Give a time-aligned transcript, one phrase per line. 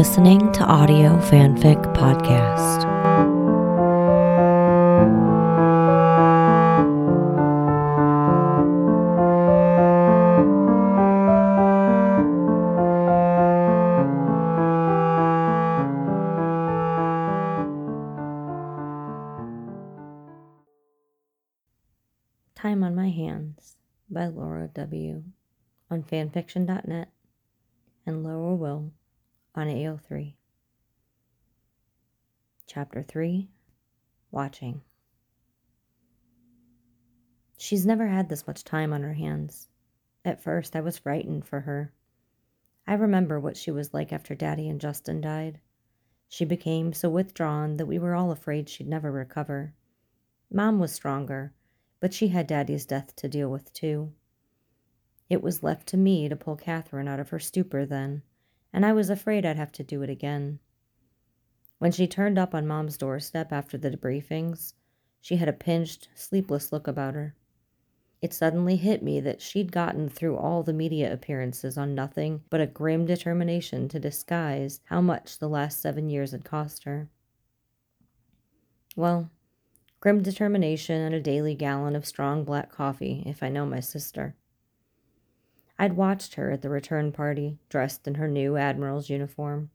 [0.00, 2.84] listening to Audio Fanfic Podcast.
[22.54, 23.76] Time on My Hands
[24.08, 25.24] by Laura W.
[25.90, 27.12] on fanfiction.net
[28.06, 28.92] and Laura Will
[29.54, 30.34] on AO3.
[32.66, 33.48] Chapter 3
[34.30, 34.82] Watching.
[37.56, 39.68] She's never had this much time on her hands.
[40.24, 41.92] At first, I was frightened for her.
[42.86, 45.60] I remember what she was like after Daddy and Justin died.
[46.28, 49.74] She became so withdrawn that we were all afraid she'd never recover.
[50.48, 51.52] Mom was stronger,
[51.98, 54.12] but she had Daddy's death to deal with too.
[55.28, 58.22] It was left to me to pull Kathryn out of her stupor then,
[58.72, 60.58] and I was afraid I'd have to do it again.
[61.78, 64.74] When she turned up on Mom's doorstep after the debriefings,
[65.20, 67.34] she had a pinched, sleepless look about her.
[68.22, 72.60] It suddenly hit me that she'd gotten through all the media appearances on nothing but
[72.60, 77.08] a grim determination to disguise how much the last seven years had cost her.
[78.94, 79.30] Well,
[80.00, 84.34] grim determination and a daily gallon of strong black coffee, if I know my sister.
[85.80, 89.70] I'd watched her at the return party, dressed in her new Admiral's uniform.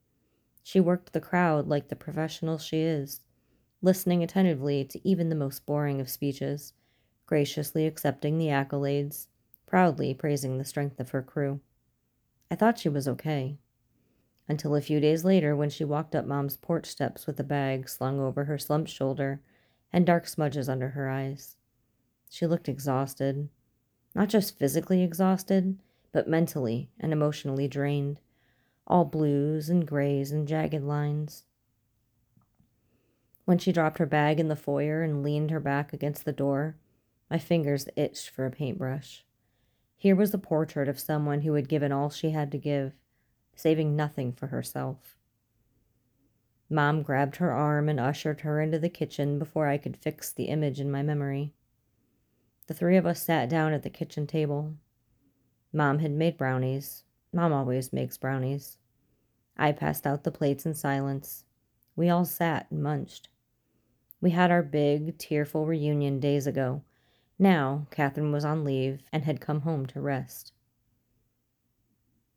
[0.62, 3.22] She worked the crowd like the professional she is,
[3.82, 6.74] listening attentively to even the most boring of speeches,
[7.26, 9.26] graciously accepting the accolades,
[9.66, 11.60] proudly praising the strength of her crew.
[12.52, 13.58] I thought she was okay.
[14.48, 17.90] Until a few days later, when she walked up Mom's porch steps with a bag
[17.90, 19.42] slung over her slumped shoulder
[19.92, 21.58] and dark smudges under her eyes.
[22.30, 23.50] She looked exhausted.
[24.14, 25.80] Not just physically exhausted,
[26.16, 28.22] but mentally and emotionally drained,
[28.88, 31.44] all blues and grays and jagged lines.
[33.44, 36.78] When she dropped her bag in the foyer and leaned her back against the door,
[37.30, 39.26] my fingers itched for a paintbrush.
[39.98, 42.94] Here was a portrait of someone who had given all she had to give,
[43.54, 45.18] saving nothing for herself.
[46.70, 50.46] Mom grabbed her arm and ushered her into the kitchen before I could fix the
[50.46, 51.52] image in my memory.
[52.68, 54.76] The three of us sat down at the kitchen table.
[55.76, 57.04] Mom had made brownies.
[57.34, 58.78] Mom always makes brownies.
[59.58, 61.44] I passed out the plates in silence.
[61.98, 63.28] We all sat and munched.
[64.22, 66.82] We had our big, tearful reunion days ago.
[67.38, 70.54] Now, Kathryn was on leave and had come home to rest.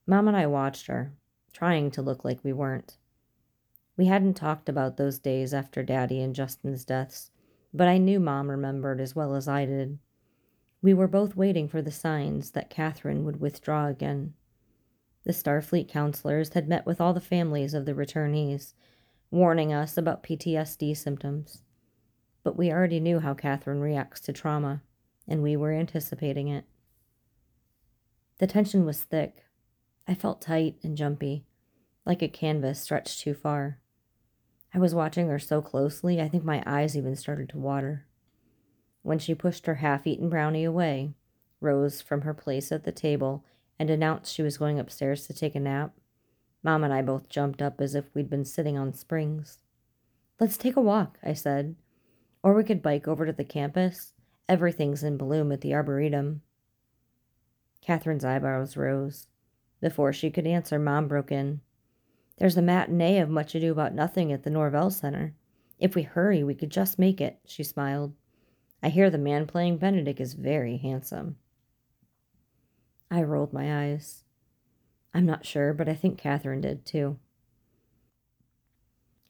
[0.04, 1.12] Mom and I watched her,
[1.52, 2.96] trying to look like we weren't.
[3.96, 7.30] We hadn't talked about those days after Daddy and Justin's deaths,
[7.72, 10.00] but I knew Mom remembered as well as I did.
[10.80, 14.34] We were both waiting for the signs that Kathryn would withdraw again.
[15.24, 18.74] The Starfleet counselors had met with all the families of the returnees,
[19.30, 21.62] warning us about PTSD symptoms.
[22.44, 24.82] But we already knew how Kathryn reacts to trauma,
[25.26, 26.64] and we were anticipating it.
[28.38, 29.44] The tension was thick.
[30.06, 31.44] I felt tight and jumpy,
[32.06, 33.78] like a canvas stretched too far.
[34.72, 38.06] I was watching her so closely, I think my eyes even started to water
[39.08, 41.14] when she pushed her half eaten brownie away,
[41.62, 43.42] rose from her place at the table,
[43.78, 45.94] and announced she was going upstairs to take a nap,
[46.62, 49.60] Mom and I both jumped up as if we'd been sitting on springs.
[50.38, 51.76] Let's take a walk, I said.
[52.42, 54.12] Or we could bike over to the campus.
[54.46, 56.42] Everything's in bloom at the Arboretum.
[57.80, 59.28] Kathryn's eyebrows rose.
[59.80, 61.62] Before she could answer, Mom broke in.
[62.36, 65.34] There's a matinee of Much Ado About Nothing at the Norvell Center.
[65.78, 68.12] If we hurry, we could just make it, she smiled.
[68.82, 71.36] I hear the man playing Benedict is very handsome.
[73.10, 74.24] I rolled my eyes.
[75.12, 77.18] I'm not sure, but I think Kathryn did too.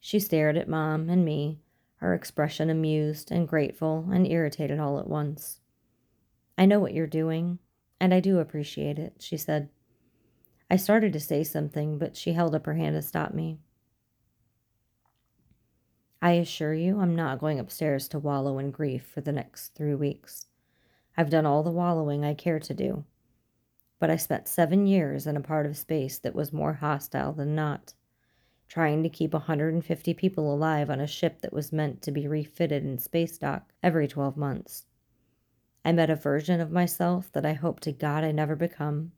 [0.00, 1.60] She stared at Mom and me,
[1.97, 5.60] her expression amused and grateful and irritated all at once.
[6.56, 7.59] I know what you're doing,
[8.00, 9.71] and I do appreciate it, she said.
[10.71, 13.59] I started to say something, but she held up her hand to stop me.
[16.20, 19.94] I assure you, I'm not going upstairs to wallow in grief for the next three
[19.94, 20.47] weeks.
[21.16, 23.04] I've done all the wallowing I care to do.
[24.00, 27.54] But I spent seven years in a part of space that was more hostile than
[27.54, 27.94] not,
[28.68, 32.84] trying to keep 150 people alive on a ship that was meant to be refitted
[32.84, 34.86] in space dock every 12 months.
[35.84, 39.12] I met a version of myself that I hope to God I never become.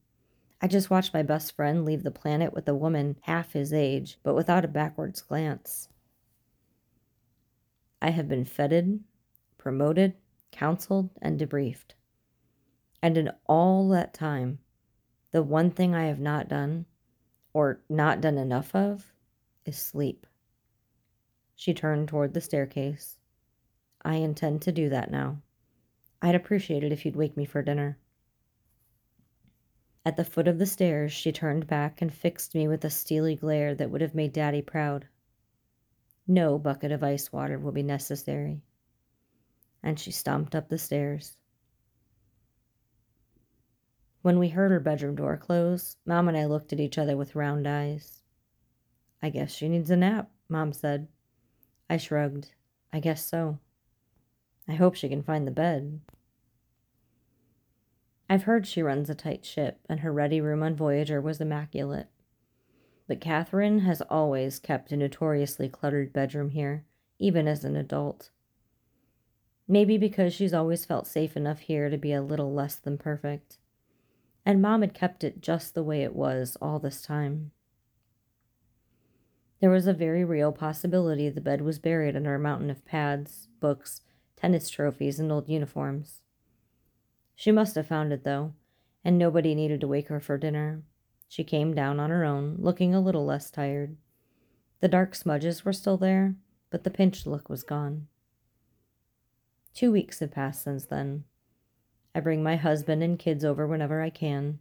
[0.62, 4.18] I just watched my best friend leave the planet with a woman half his age,
[4.22, 5.88] but without a backwards glance.
[8.02, 9.04] I have been feted,
[9.58, 10.14] promoted,
[10.52, 11.94] counseled, and debriefed.
[13.02, 14.58] And in all that time,
[15.32, 16.86] the one thing I have not done,
[17.52, 19.12] or not done enough of,
[19.64, 20.26] is sleep.
[21.54, 23.18] She turned toward the staircase.
[24.02, 25.42] I intend to do that now.
[26.22, 27.98] I'd appreciate it if you'd wake me for dinner.
[30.04, 33.36] At the foot of the stairs, she turned back and fixed me with a steely
[33.36, 35.06] glare that would have made Daddy proud.
[36.26, 38.62] No bucket of ice water will be necessary.
[39.82, 41.36] And she stomped up the stairs.
[44.22, 47.34] When we heard her bedroom door close, Mom and I looked at each other with
[47.34, 48.22] round eyes.
[49.22, 51.08] I guess she needs a nap, Mom said.
[51.88, 52.52] I shrugged.
[52.92, 53.58] I guess so.
[54.68, 56.00] I hope she can find the bed.
[58.28, 62.08] I've heard she runs a tight ship, and her ready room on Voyager was immaculate.
[63.10, 66.84] But Kathryn has always kept a notoriously cluttered bedroom here,
[67.18, 68.30] even as an adult.
[69.66, 73.58] Maybe because she's always felt safe enough here to be a little less than perfect.
[74.46, 77.50] And Mom had kept it just the way it was all this time.
[79.60, 83.48] There was a very real possibility the bed was buried under a mountain of pads,
[83.58, 84.02] books,
[84.36, 86.20] tennis trophies, and old uniforms.
[87.34, 88.52] She must have found it, though,
[89.04, 90.84] and nobody needed to wake her for dinner.
[91.30, 93.96] She came down on her own, looking a little less tired.
[94.80, 96.34] The dark smudges were still there,
[96.70, 98.08] but the pinched look was gone.
[99.72, 101.22] Two weeks have passed since then.
[102.16, 104.58] I bring my husband and kids over whenever I can.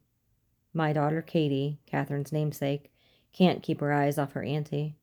[0.71, 2.93] My daughter Katie, Kathryn's namesake,
[3.33, 4.95] can't keep her eyes off her auntie.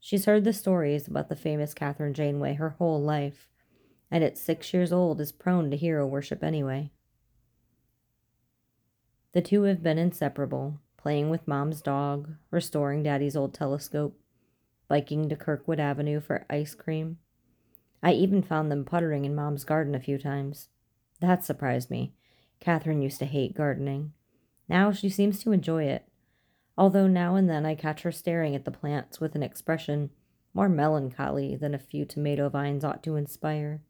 [0.00, 3.48] She's heard the stories about the famous Kathryn Janeway her whole life,
[4.10, 6.90] and at six years old is prone to hero worship anyway.
[9.32, 14.18] The two have been inseparable, playing with Mom's dog, restoring Daddy's old telescope,
[14.88, 17.18] biking to Kirkwood Avenue for ice cream.
[18.02, 20.68] I even found them puttering in Mom's garden a few times.
[21.20, 22.12] That surprised me.
[22.60, 24.12] Kathryn used to hate gardening.
[24.68, 26.04] Now she seems to enjoy it,
[26.76, 30.10] although now and then I catch her staring at the plants with an expression
[30.52, 33.80] more melancholy than a few tomato vines ought to inspire.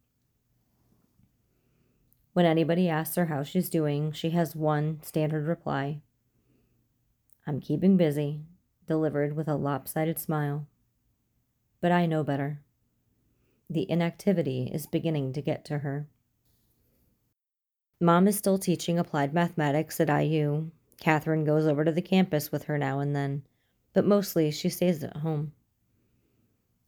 [2.35, 6.03] When anybody asks her how she's doing, she has one standard reply
[7.47, 8.41] I'm keeping busy,
[8.87, 10.67] delivered with a lopsided smile.
[11.81, 12.61] But I know better.
[13.69, 16.09] The inactivity is beginning to get to her.
[18.01, 20.71] Mom is still teaching applied mathematics at IU.
[21.01, 23.43] Kathryn goes over to the campus with her now and then,
[23.93, 25.53] but mostly she stays at home.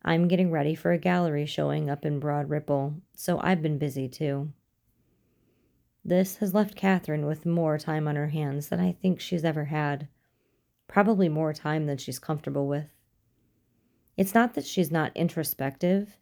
[0.05, 4.08] I'm getting ready for a gallery showing up in Broad Ripple, so I've been busy
[4.08, 4.52] too.
[6.05, 9.66] This has left Kathryn with more time on her hands than I think she's ever
[9.66, 10.08] had.
[10.92, 12.90] Probably more time than she's comfortable with.
[14.18, 16.18] It's not that she's not introspective,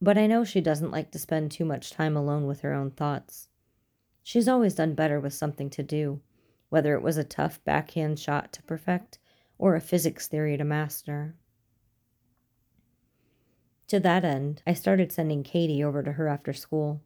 [0.00, 2.92] but I know she doesn't like to spend too much time alone with her own
[2.92, 3.48] thoughts.
[4.22, 6.22] She's always done better with something to do,
[6.70, 9.18] whether it was a tough backhand shot to perfect
[9.58, 11.34] or a physics theory to master.
[13.88, 17.02] To that end, I started sending Katie over to her after school.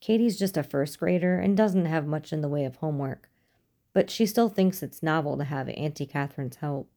[0.00, 3.27] Katie's just a first grader and doesn't have much in the way of homework,
[3.92, 6.90] but she still thinks it's novel to have Auntie Kathryn's help.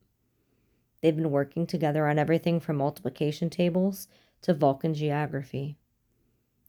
[1.02, 4.08] They've been working together on everything from multiplication tables
[4.44, 5.78] to Vulcan geography.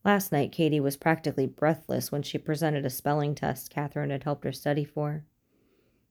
[0.05, 4.45] Last night, Katie was practically breathless when she presented a spelling test Kathryn had helped
[4.45, 5.25] her study for.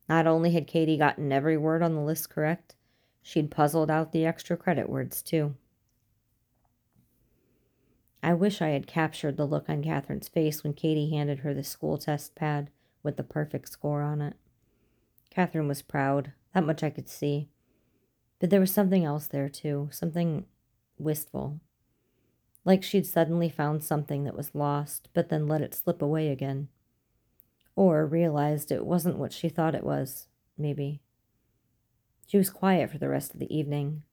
[0.08, 2.76] Not only had Katie gotten every word on the list correct,
[3.22, 5.56] she'd puzzled out the extra credit words, too.
[8.24, 11.64] I wish I had captured the look on Kathryn's face when Katie handed her the
[11.64, 12.70] school test pad
[13.04, 14.36] with the perfect score on it.
[15.36, 17.50] Kathryn was proud, that much I could see.
[18.40, 20.46] But there was something else there, too, something
[20.98, 21.60] wistful.
[22.66, 26.68] Like she'd suddenly found something that was lost, but then let it slip away again.
[27.76, 30.28] Or realized it wasn't what she thought it was,
[30.58, 31.02] maybe.
[32.28, 34.04] She was quiet for the rest of the evening,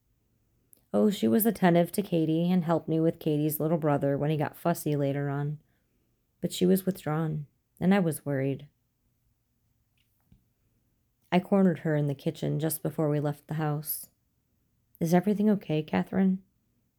[0.92, 4.38] Oh, she was attentive to Katie and helped me with Katie's little brother when he
[4.38, 5.59] got fussy later on.
[6.40, 7.47] But she was withdrawn,
[7.78, 8.66] and I was worried.
[11.30, 14.06] I cornered her in the kitchen just before we left the house.
[15.00, 16.38] Is everything okay, Kathryn?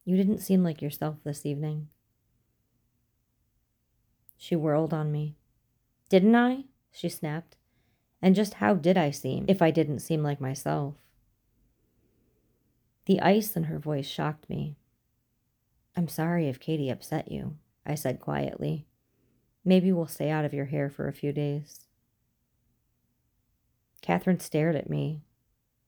[0.06, 1.90] You didn't seem like yourself this evening.
[4.38, 5.36] She whirled on me.
[6.10, 6.66] Didn't I?
[6.92, 7.58] She snapped.
[8.22, 10.96] And just how did I seem if I didn't seem like myself?
[13.06, 14.78] The ice in her voice shocked me.
[15.96, 18.86] I'm sorry if Katie upset you, I said quietly.
[19.66, 21.86] Maybe we'll stay out of your hair for a few days.
[24.02, 25.22] Kathryn stared at me.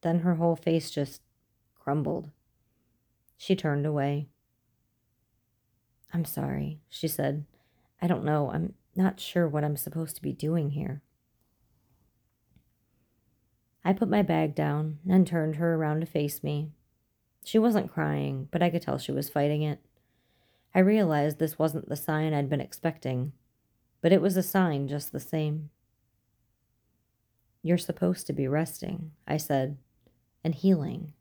[0.02, 1.22] Then her whole face just
[1.76, 2.32] crumbled.
[3.38, 4.28] She turned away.
[6.14, 7.46] I'm sorry, she said.
[8.02, 8.52] I don't know.
[8.52, 11.02] I'm not sure what I'm supposed to be doing here.
[13.84, 16.72] I put my bag down and turned her around to face me
[17.44, 19.80] She wasn't crying, but I could tell she was fighting it.
[20.76, 23.34] I realized this wasn't the sign I'd been expecting,
[24.02, 25.70] but it was a sign just the same.
[27.64, 29.78] You're supposed to be resting, I said,
[30.44, 31.14] and healing.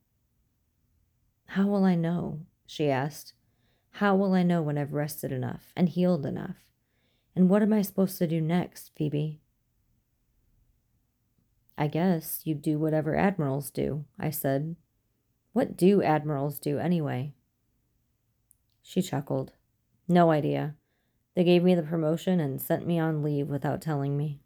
[1.47, 2.40] How will I know?
[2.66, 3.35] she asked.
[3.94, 6.56] How will I know when I've rested enough and healed enough?
[7.35, 9.40] And what am I supposed to do next, Phoebe?
[11.76, 14.76] I guess you do whatever admirals do, I said.
[15.52, 17.32] What do admirals do anyway?
[18.82, 19.52] She chuckled.
[20.06, 20.75] No idea.
[21.35, 24.40] They gave me the promotion and sent me on leave without telling me.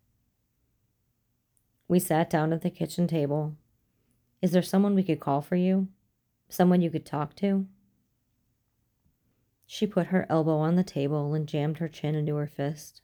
[1.87, 3.57] We sat down at the kitchen table.
[4.41, 5.89] Is there someone we could call for you?
[6.49, 7.67] Someone you could talk to?
[9.67, 13.01] She put her elbow on the table and jammed her chin into her fist.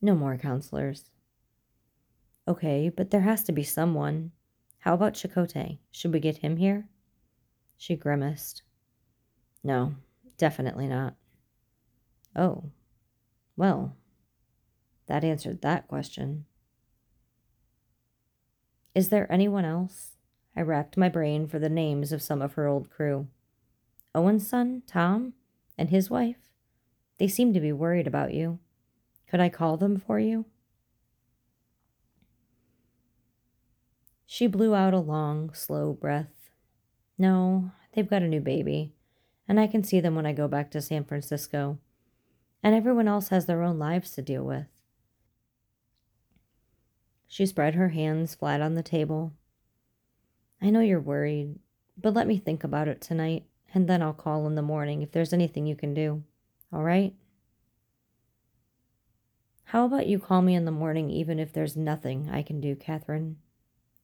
[0.00, 1.10] No more counselors.
[2.46, 4.32] Okay, but there has to be someone.
[4.78, 5.78] How about Chakotay?
[5.90, 6.88] Should we get him here?
[7.76, 8.62] She grimaced.
[9.62, 9.94] No,
[10.38, 11.14] definitely not.
[12.34, 12.64] Oh,
[13.56, 13.96] well,
[15.06, 16.46] that answered that question.
[18.94, 20.16] Is there anyone else?
[20.56, 23.28] I racked my brain for the names of some of her old crew.
[24.14, 25.34] Owen's son, Tom,
[25.78, 26.50] and his wife?
[27.18, 28.58] They seem to be worried about you.
[29.28, 30.46] Could I call them for you?
[34.26, 36.50] She blew out a long, slow breath.
[37.18, 38.92] No, they've got a new baby,
[39.46, 41.78] and I can see them when I go back to San Francisco.
[42.62, 44.66] And everyone else has their own lives to deal with.
[47.30, 49.32] She spread her hands flat on the table.
[50.60, 51.60] I know you're worried,
[51.96, 55.12] but let me think about it tonight, and then I'll call in the morning if
[55.12, 56.24] there's anything you can do.
[56.72, 57.14] All right?
[59.66, 62.74] How about you call me in the morning even if there's nothing I can do,
[62.74, 63.36] Kathryn?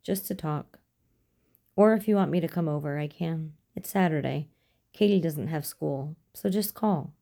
[0.05, 0.79] Just to talk.
[1.75, 3.55] Or if you want me to come over, I can.
[3.75, 4.51] It's Saturday.
[4.93, 7.13] Katie doesn't have school, so just call.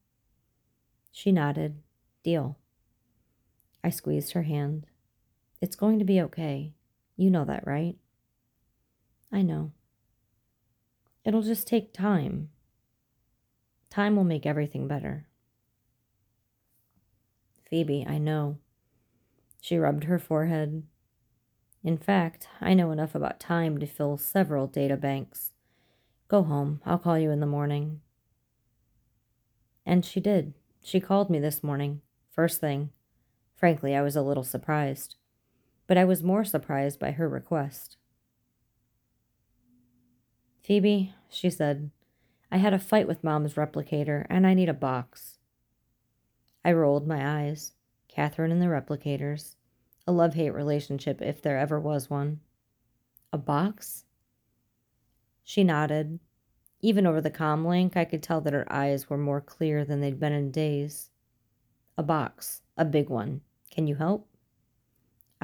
[1.11, 1.79] She nodded.
[2.23, 2.59] Deal.
[3.83, 4.87] I squeezed her hand.
[5.61, 6.73] It's going to be okay.
[7.17, 7.97] You know that, right?
[9.33, 9.73] I know.
[11.25, 12.51] It'll just take time.
[13.91, 15.27] Time will make everything better.
[17.69, 18.59] Phoebe, I know.
[19.61, 20.83] She rubbed her forehead.
[21.83, 25.53] In fact, I know enough about time to fill several data banks.
[26.29, 26.81] Go home.
[26.85, 28.01] I'll call you in the morning.
[29.87, 30.55] And she did.
[30.83, 32.91] She called me this morning, first thing.
[33.57, 35.17] Frankly, I was a little surprised
[35.87, 37.97] but I was more surprised by her request.
[40.62, 41.91] Phoebe, she said,
[42.50, 45.38] I had a fight with Mom's replicator, and I need a box.
[46.64, 47.73] I rolled my eyes.
[48.14, 49.57] Kathryn and the replicators.
[50.07, 52.41] A love hate relationship, if there ever was one.
[53.33, 54.05] A box?
[55.43, 56.21] She nodded.
[56.81, 60.00] Even over the com link, I could tell that her eyes were more clear than
[60.00, 61.11] they'd been in days.
[61.99, 62.62] A box.
[62.76, 63.41] A big one.
[63.71, 64.29] Can you help?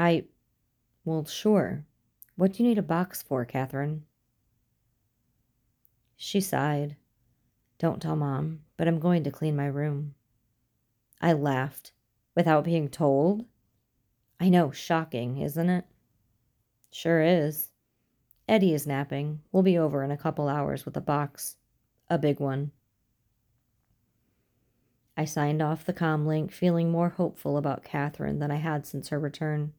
[0.01, 0.25] I.
[1.05, 1.85] Well, sure.
[2.35, 4.01] What do you need a box for, Kathryn?
[6.17, 6.97] She sighed.
[7.79, 10.15] Don't tell Mom, but I'm going to clean my room.
[11.21, 11.93] I laughed.
[12.35, 13.45] Without being told?
[14.41, 15.85] I know, shocking, isn't it?
[16.91, 17.71] Sure is.
[18.49, 19.43] Eddie is napping.
[19.53, 21.57] We'll be over in a couple hours with a box.
[22.09, 22.73] A big one.
[25.15, 29.11] I signed off the com link, feeling more hopeful about Kathryn than I had since
[29.11, 29.75] her return.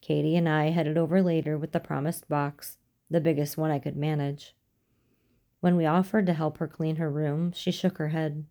[0.00, 2.78] Katie and I headed over later with the promised box,
[3.10, 4.54] the biggest one I could manage.
[5.60, 8.46] When we offered to help her clean her room, she shook her head.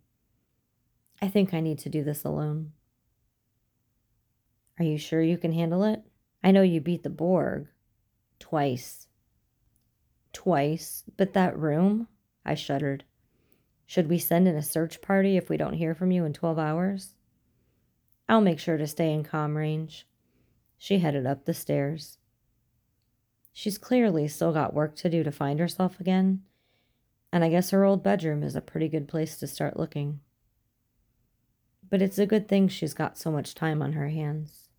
[1.20, 2.72] I think I need to do this alone.
[4.78, 6.02] Are you sure you can handle it?
[6.42, 7.68] I know you beat the Borg.
[8.38, 9.08] Twice.
[10.32, 11.04] Twice?
[11.16, 12.08] But that room?
[12.44, 13.04] I shuddered.
[13.86, 16.58] Should we send in a search party if we don't hear from you in 12
[16.58, 17.14] hours?
[18.28, 20.06] I'll make sure to stay in com range.
[20.82, 22.16] She headed up the stairs.
[23.52, 26.40] She's clearly still got work to do to find herself again,
[27.30, 30.20] and I guess her old bedroom is a pretty good place to start looking.
[31.90, 34.70] But it's a good thing she's got so much time on her hands.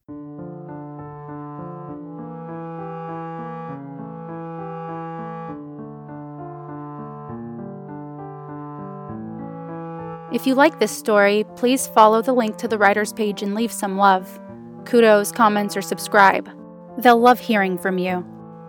[10.33, 13.71] If you like this story, please follow the link to the writer's page and leave
[13.71, 14.39] some love
[14.85, 16.49] kudos, comments, or subscribe.
[16.97, 18.25] They'll love hearing from you.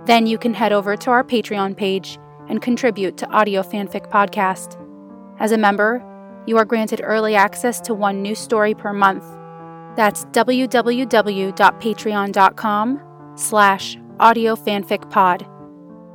[0.07, 4.77] Then you can head over to our Patreon page and contribute to Audio Fanfic Podcast.
[5.39, 6.03] As a member,
[6.47, 9.23] you are granted early access to one new story per month.
[9.97, 13.01] That's www.patreon.com
[13.37, 15.49] slash audiofanficpod.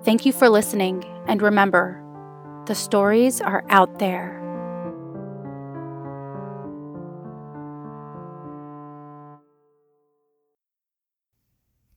[0.03, 2.03] Thank you for listening, And remember,
[2.67, 4.36] the stories are out there.